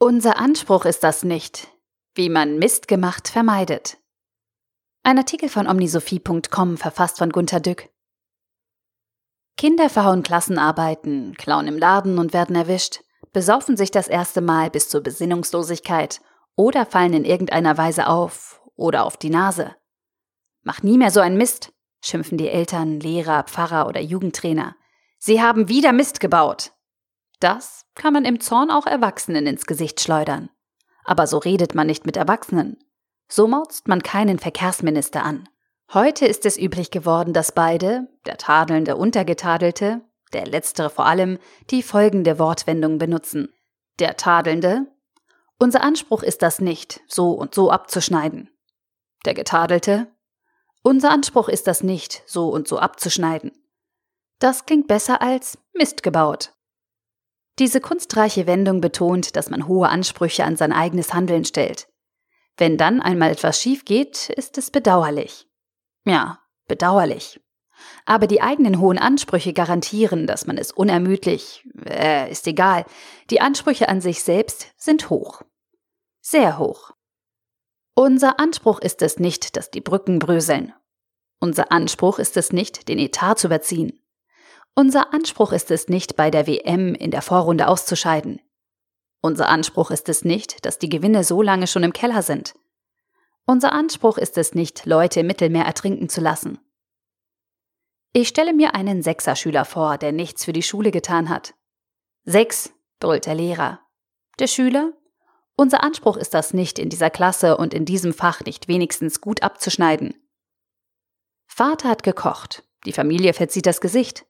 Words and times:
Unser 0.00 0.38
Anspruch 0.38 0.84
ist 0.84 1.02
das 1.02 1.24
nicht, 1.24 1.66
wie 2.14 2.28
man 2.28 2.56
Mist 2.60 2.86
gemacht 2.86 3.26
vermeidet. 3.26 3.98
Ein 5.02 5.18
Artikel 5.18 5.48
von 5.48 5.66
omnisophie.com 5.66 6.76
verfasst 6.76 7.18
von 7.18 7.30
Gunter 7.30 7.58
Dück. 7.58 7.88
Kinder 9.56 9.90
verhauen 9.90 10.22
Klassenarbeiten, 10.22 11.34
klauen 11.34 11.66
im 11.66 11.78
Laden 11.78 12.20
und 12.20 12.32
werden 12.32 12.54
erwischt, 12.54 13.00
besaufen 13.32 13.76
sich 13.76 13.90
das 13.90 14.06
erste 14.06 14.40
Mal 14.40 14.70
bis 14.70 14.88
zur 14.88 15.00
Besinnungslosigkeit 15.00 16.20
oder 16.54 16.86
fallen 16.86 17.12
in 17.12 17.24
irgendeiner 17.24 17.76
Weise 17.76 18.06
auf 18.06 18.62
oder 18.76 19.04
auf 19.04 19.16
die 19.16 19.30
Nase. 19.30 19.74
Mach 20.62 20.80
nie 20.84 20.96
mehr 20.96 21.10
so 21.10 21.18
einen 21.18 21.36
Mist, 21.36 21.72
schimpfen 22.02 22.38
die 22.38 22.48
Eltern, 22.48 23.00
Lehrer, 23.00 23.42
Pfarrer 23.42 23.88
oder 23.88 24.00
Jugendtrainer. 24.00 24.76
Sie 25.18 25.42
haben 25.42 25.68
wieder 25.68 25.92
Mist 25.92 26.20
gebaut. 26.20 26.70
Das 27.40 27.86
kann 27.94 28.12
man 28.12 28.24
im 28.24 28.40
Zorn 28.40 28.70
auch 28.70 28.86
Erwachsenen 28.86 29.46
ins 29.46 29.66
Gesicht 29.66 30.00
schleudern. 30.00 30.50
Aber 31.04 31.26
so 31.26 31.38
redet 31.38 31.74
man 31.74 31.86
nicht 31.86 32.04
mit 32.04 32.16
Erwachsenen. 32.16 32.78
So 33.28 33.46
mauzt 33.46 33.88
man 33.88 34.02
keinen 34.02 34.38
Verkehrsminister 34.38 35.22
an. 35.22 35.48
Heute 35.92 36.26
ist 36.26 36.44
es 36.44 36.58
üblich 36.58 36.90
geworden, 36.90 37.32
dass 37.32 37.52
beide, 37.52 38.08
der 38.26 38.36
Tadelnde 38.36 38.96
und 38.96 39.14
der 39.14 39.24
Getadelte, 39.24 40.02
der 40.32 40.46
letztere 40.46 40.90
vor 40.90 41.06
allem, 41.06 41.38
die 41.70 41.82
folgende 41.82 42.38
Wortwendung 42.38 42.98
benutzen. 42.98 43.54
Der 43.98 44.16
Tadelnde 44.16 44.86
Unser 45.58 45.82
Anspruch 45.82 46.22
ist 46.22 46.42
das 46.42 46.60
nicht, 46.60 47.00
so 47.06 47.32
und 47.32 47.54
so 47.54 47.70
abzuschneiden. 47.70 48.50
Der 49.24 49.34
Getadelte 49.34 50.08
Unser 50.82 51.10
Anspruch 51.10 51.48
ist 51.48 51.66
das 51.66 51.82
nicht, 51.82 52.22
so 52.26 52.48
und 52.48 52.68
so 52.68 52.78
abzuschneiden. 52.78 53.52
Das 54.40 54.66
klingt 54.66 54.88
besser 54.88 55.22
als 55.22 55.58
Mist 55.72 56.02
gebaut. 56.02 56.52
Diese 57.58 57.80
kunstreiche 57.80 58.46
Wendung 58.46 58.80
betont, 58.80 59.34
dass 59.34 59.50
man 59.50 59.66
hohe 59.66 59.88
Ansprüche 59.88 60.44
an 60.44 60.56
sein 60.56 60.72
eigenes 60.72 61.12
Handeln 61.12 61.44
stellt. 61.44 61.88
Wenn 62.56 62.76
dann 62.76 63.00
einmal 63.00 63.30
etwas 63.30 63.60
schief 63.60 63.84
geht, 63.84 64.30
ist 64.30 64.58
es 64.58 64.70
bedauerlich. 64.70 65.48
Ja, 66.04 66.40
bedauerlich. 66.66 67.40
Aber 68.04 68.26
die 68.26 68.40
eigenen 68.40 68.80
hohen 68.80 68.98
Ansprüche 68.98 69.52
garantieren, 69.52 70.26
dass 70.26 70.46
man 70.46 70.58
es 70.58 70.72
unermüdlich, 70.72 71.64
äh, 71.86 72.30
ist 72.30 72.46
egal, 72.46 72.84
die 73.30 73.40
Ansprüche 73.40 73.88
an 73.88 74.00
sich 74.00 74.22
selbst 74.22 74.72
sind 74.76 75.10
hoch. 75.10 75.42
Sehr 76.20 76.58
hoch. 76.58 76.92
Unser 77.94 78.38
Anspruch 78.38 78.80
ist 78.80 79.02
es 79.02 79.18
nicht, 79.18 79.56
dass 79.56 79.70
die 79.70 79.80
Brücken 79.80 80.18
bröseln. 80.18 80.72
Unser 81.40 81.70
Anspruch 81.72 82.18
ist 82.18 82.36
es 82.36 82.52
nicht, 82.52 82.88
den 82.88 82.98
Etat 82.98 83.36
zu 83.36 83.46
überziehen. 83.46 83.97
Unser 84.78 85.12
Anspruch 85.12 85.50
ist 85.50 85.72
es 85.72 85.88
nicht, 85.88 86.14
bei 86.14 86.30
der 86.30 86.46
WM 86.46 86.94
in 86.94 87.10
der 87.10 87.20
Vorrunde 87.20 87.66
auszuscheiden. 87.66 88.40
Unser 89.20 89.48
Anspruch 89.48 89.90
ist 89.90 90.08
es 90.08 90.24
nicht, 90.24 90.64
dass 90.64 90.78
die 90.78 90.88
Gewinne 90.88 91.24
so 91.24 91.42
lange 91.42 91.66
schon 91.66 91.82
im 91.82 91.92
Keller 91.92 92.22
sind. 92.22 92.54
Unser 93.44 93.72
Anspruch 93.72 94.18
ist 94.18 94.38
es 94.38 94.54
nicht, 94.54 94.86
Leute 94.86 95.18
im 95.18 95.26
Mittelmeer 95.26 95.64
ertrinken 95.64 96.08
zu 96.08 96.20
lassen. 96.20 96.60
Ich 98.12 98.28
stelle 98.28 98.54
mir 98.54 98.76
einen 98.76 99.02
Sechserschüler 99.02 99.64
vor, 99.64 99.98
der 99.98 100.12
nichts 100.12 100.44
für 100.44 100.52
die 100.52 100.62
Schule 100.62 100.92
getan 100.92 101.28
hat. 101.28 101.54
Sechs, 102.22 102.72
brüllt 103.00 103.26
der 103.26 103.34
Lehrer. 103.34 103.80
Der 104.38 104.46
Schüler? 104.46 104.92
Unser 105.56 105.82
Anspruch 105.82 106.16
ist 106.16 106.34
das 106.34 106.54
nicht, 106.54 106.78
in 106.78 106.88
dieser 106.88 107.10
Klasse 107.10 107.56
und 107.56 107.74
in 107.74 107.84
diesem 107.84 108.14
Fach 108.14 108.42
nicht 108.42 108.68
wenigstens 108.68 109.20
gut 109.20 109.42
abzuschneiden. 109.42 110.14
Vater 111.48 111.88
hat 111.88 112.04
gekocht, 112.04 112.62
die 112.86 112.92
Familie 112.92 113.34
verzieht 113.34 113.66
das 113.66 113.80
Gesicht. 113.80 114.24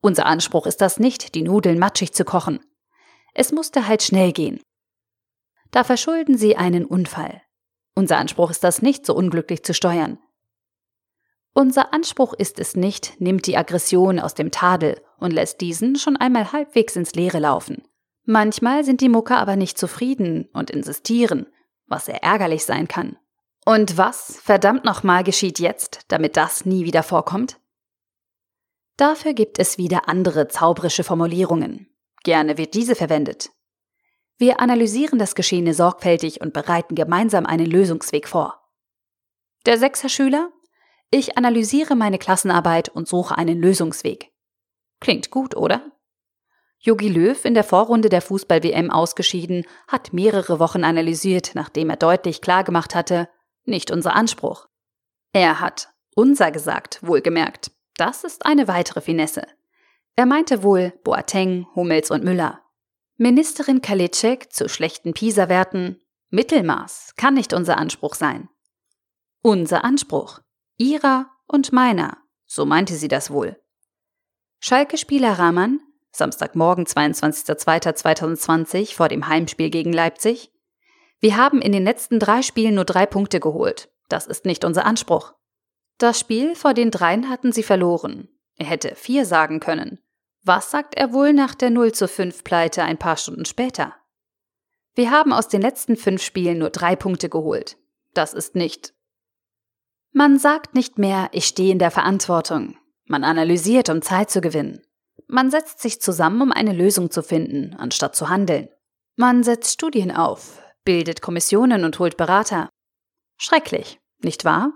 Unser 0.00 0.26
Anspruch 0.26 0.66
ist 0.66 0.80
das 0.80 0.98
nicht, 0.98 1.34
die 1.34 1.42
Nudeln 1.42 1.78
matschig 1.78 2.12
zu 2.12 2.24
kochen. 2.24 2.60
Es 3.34 3.52
musste 3.52 3.86
halt 3.86 4.02
schnell 4.02 4.32
gehen. 4.32 4.60
Da 5.70 5.84
verschulden 5.84 6.36
sie 6.36 6.56
einen 6.56 6.84
Unfall. 6.84 7.42
Unser 7.94 8.18
Anspruch 8.18 8.50
ist 8.50 8.64
das 8.64 8.82
nicht, 8.82 9.04
so 9.04 9.14
unglücklich 9.14 9.62
zu 9.62 9.74
steuern. 9.74 10.18
Unser 11.52 11.92
Anspruch 11.92 12.32
ist 12.32 12.58
es 12.58 12.76
nicht, 12.76 13.20
nimmt 13.20 13.46
die 13.46 13.56
Aggression 13.56 14.20
aus 14.20 14.34
dem 14.34 14.50
Tadel 14.50 15.00
und 15.18 15.32
lässt 15.32 15.60
diesen 15.60 15.96
schon 15.96 16.16
einmal 16.16 16.52
halbwegs 16.52 16.96
ins 16.96 17.14
Leere 17.14 17.40
laufen. 17.40 17.82
Manchmal 18.24 18.84
sind 18.84 19.00
die 19.00 19.08
Mucker 19.08 19.38
aber 19.38 19.56
nicht 19.56 19.76
zufrieden 19.76 20.48
und 20.52 20.70
insistieren, 20.70 21.46
was 21.86 22.06
sehr 22.06 22.22
ärgerlich 22.22 22.64
sein 22.64 22.88
kann. 22.88 23.16
Und 23.66 23.98
was, 23.98 24.40
verdammt 24.42 24.84
nochmal, 24.84 25.24
geschieht 25.24 25.58
jetzt, 25.58 26.00
damit 26.08 26.36
das 26.36 26.64
nie 26.64 26.84
wieder 26.84 27.02
vorkommt? 27.02 27.59
Dafür 29.00 29.32
gibt 29.32 29.58
es 29.58 29.78
wieder 29.78 30.10
andere 30.10 30.48
zauberische 30.48 31.04
Formulierungen. 31.04 31.88
Gerne 32.22 32.58
wird 32.58 32.74
diese 32.74 32.94
verwendet. 32.94 33.48
Wir 34.36 34.60
analysieren 34.60 35.18
das 35.18 35.34
Geschehene 35.34 35.72
sorgfältig 35.72 36.42
und 36.42 36.52
bereiten 36.52 36.96
gemeinsam 36.96 37.46
einen 37.46 37.64
Lösungsweg 37.64 38.28
vor. 38.28 38.60
Der 39.64 39.78
Sechser-Schüler? 39.78 40.50
Ich 41.10 41.38
analysiere 41.38 41.96
meine 41.96 42.18
Klassenarbeit 42.18 42.90
und 42.90 43.08
suche 43.08 43.38
einen 43.38 43.58
Lösungsweg. 43.58 44.32
Klingt 45.00 45.30
gut, 45.30 45.56
oder? 45.56 45.92
Jogi 46.78 47.08
Löw, 47.08 47.42
in 47.46 47.54
der 47.54 47.64
Vorrunde 47.64 48.10
der 48.10 48.20
Fußball-WM 48.20 48.90
ausgeschieden, 48.90 49.64
hat 49.88 50.12
mehrere 50.12 50.58
Wochen 50.58 50.84
analysiert, 50.84 51.52
nachdem 51.54 51.88
er 51.88 51.96
deutlich 51.96 52.42
klargemacht 52.42 52.94
hatte, 52.94 53.30
nicht 53.64 53.90
unser 53.90 54.14
Anspruch. 54.14 54.68
Er 55.32 55.58
hat 55.58 55.88
unser 56.14 56.50
gesagt, 56.50 56.98
wohlgemerkt. 57.00 57.70
Das 57.96 58.24
ist 58.24 58.46
eine 58.46 58.68
weitere 58.68 59.00
Finesse. 59.00 59.46
Er 60.16 60.26
meinte 60.26 60.62
wohl 60.62 60.92
Boateng, 61.04 61.66
Hummels 61.74 62.10
und 62.10 62.24
Müller. 62.24 62.60
Ministerin 63.16 63.82
Kalitschek 63.82 64.52
zu 64.52 64.68
schlechten 64.68 65.12
PISA-Werten. 65.12 66.00
Mittelmaß 66.30 67.14
kann 67.16 67.34
nicht 67.34 67.52
unser 67.52 67.76
Anspruch 67.76 68.14
sein. 68.14 68.48
Unser 69.42 69.84
Anspruch. 69.84 70.40
Ihrer 70.76 71.30
und 71.46 71.72
meiner. 71.72 72.18
So 72.46 72.64
meinte 72.64 72.94
sie 72.94 73.08
das 73.08 73.30
wohl. 73.30 73.60
Schalke-Spieler 74.60 75.38
Rahman, 75.38 75.80
Samstagmorgen, 76.12 76.84
22.02.2020 76.84 78.94
vor 78.94 79.08
dem 79.08 79.28
Heimspiel 79.28 79.70
gegen 79.70 79.92
Leipzig. 79.92 80.52
Wir 81.18 81.36
haben 81.36 81.62
in 81.62 81.72
den 81.72 81.84
letzten 81.84 82.18
drei 82.18 82.42
Spielen 82.42 82.74
nur 82.74 82.84
drei 82.84 83.06
Punkte 83.06 83.40
geholt. 83.40 83.90
Das 84.08 84.26
ist 84.26 84.44
nicht 84.44 84.64
unser 84.64 84.84
Anspruch. 84.84 85.34
Das 86.00 86.18
Spiel 86.18 86.54
vor 86.54 86.72
den 86.72 86.90
dreien 86.90 87.28
hatten 87.28 87.52
sie 87.52 87.62
verloren. 87.62 88.28
Er 88.56 88.64
hätte 88.64 88.94
vier 88.94 89.26
sagen 89.26 89.60
können. 89.60 90.00
Was 90.42 90.70
sagt 90.70 90.94
er 90.94 91.12
wohl 91.12 91.34
nach 91.34 91.54
der 91.54 91.68
0 91.68 91.92
zu 91.92 92.08
5 92.08 92.42
Pleite 92.42 92.82
ein 92.82 92.96
paar 92.96 93.18
Stunden 93.18 93.44
später? 93.44 93.94
Wir 94.94 95.10
haben 95.10 95.34
aus 95.34 95.48
den 95.48 95.60
letzten 95.60 95.96
fünf 95.96 96.22
Spielen 96.22 96.56
nur 96.56 96.70
drei 96.70 96.96
Punkte 96.96 97.28
geholt. 97.28 97.76
Das 98.14 98.32
ist 98.32 98.54
nicht. 98.54 98.94
Man 100.10 100.38
sagt 100.38 100.74
nicht 100.74 100.98
mehr, 100.98 101.28
ich 101.32 101.44
stehe 101.44 101.70
in 101.70 101.78
der 101.78 101.90
Verantwortung. 101.90 102.78
Man 103.04 103.22
analysiert, 103.22 103.90
um 103.90 104.00
Zeit 104.00 104.30
zu 104.30 104.40
gewinnen. 104.40 104.80
Man 105.26 105.50
setzt 105.50 105.80
sich 105.80 106.00
zusammen, 106.00 106.40
um 106.40 106.50
eine 106.50 106.72
Lösung 106.72 107.10
zu 107.10 107.22
finden, 107.22 107.74
anstatt 107.74 108.16
zu 108.16 108.30
handeln. 108.30 108.70
Man 109.16 109.42
setzt 109.42 109.74
Studien 109.74 110.10
auf, 110.10 110.62
bildet 110.82 111.20
Kommissionen 111.20 111.84
und 111.84 111.98
holt 111.98 112.16
Berater. 112.16 112.70
Schrecklich, 113.36 114.00
nicht 114.22 114.46
wahr? 114.46 114.74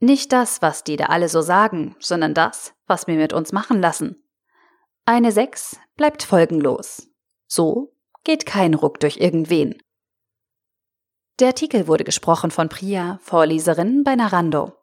Nicht 0.00 0.32
das, 0.32 0.62
was 0.62 0.82
die 0.82 0.96
da 0.96 1.06
alle 1.06 1.28
so 1.28 1.42
sagen, 1.42 1.94
sondern 1.98 2.32
das, 2.32 2.74
was 2.86 3.06
wir 3.06 3.16
mit 3.16 3.34
uns 3.34 3.52
machen 3.52 3.80
lassen. 3.80 4.24
Eine 5.04 5.30
Sechs 5.30 5.78
bleibt 5.96 6.22
folgenlos. 6.22 7.08
So 7.46 7.94
geht 8.24 8.46
kein 8.46 8.74
Ruck 8.74 8.98
durch 9.00 9.18
irgendwen. 9.18 9.82
Der 11.38 11.48
Artikel 11.48 11.86
wurde 11.86 12.04
gesprochen 12.04 12.50
von 12.50 12.68
Priya, 12.68 13.18
Vorleserin 13.22 14.02
bei 14.02 14.14
Narando. 14.14 14.79